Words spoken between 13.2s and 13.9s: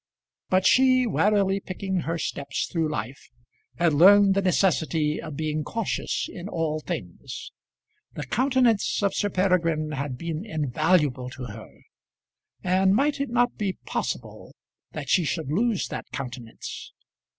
it not be